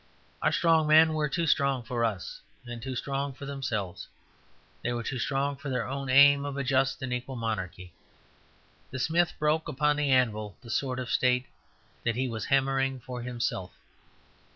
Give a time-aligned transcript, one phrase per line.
[0.41, 4.07] Our strong men were too strong for us, and too strong for themselves.
[4.81, 7.93] They were too strong for their own aim of a just and equal monarchy.
[8.89, 11.45] The smith broke upon the anvil the sword of state
[12.03, 13.75] that he was hammering for himself.